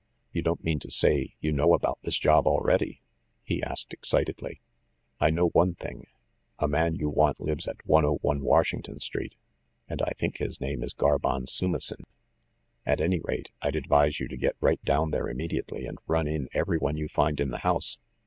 "You 0.31 0.41
don't 0.41 0.63
mean 0.63 0.79
to 0.79 0.89
say 0.89 1.35
you 1.41 1.51
know 1.51 1.75
about 1.75 1.99
this 2.01 2.17
job 2.17 2.47
already?" 2.47 3.03
he 3.43 3.61
asked 3.61 3.93
ex 3.93 4.09
citedly. 4.09 4.59
"I 5.19 5.29
know 5.29 5.49
one 5.49 5.75
thing. 5.75 6.07
A 6.57 6.67
man 6.67 6.95
you 6.95 7.07
want 7.07 7.39
lives 7.39 7.67
at 7.67 7.85
101 7.85 8.41
Washington 8.41 8.99
Street, 8.99 9.35
and 9.87 10.01
I 10.01 10.09
think 10.17 10.37
his 10.37 10.59
name 10.59 10.81
is 10.81 10.93
Carbon 10.93 11.45
Soumissin. 11.45 12.01
At 12.83 12.99
any 12.99 13.19
rate, 13.19 13.51
I'd 13.61 13.75
advise 13.75 14.19
you 14.19 14.27
to 14.29 14.37
get 14.37 14.55
right 14.59 14.83
down 14.83 15.11
there 15.11 15.29
immediately 15.29 15.85
and 15.85 15.99
run 16.07 16.27
in 16.27 16.49
every 16.51 16.79
one 16.79 16.97
you 16.97 17.07
find 17.07 17.39
in 17.39 17.51
the 17.51 17.59
house. 17.59 17.99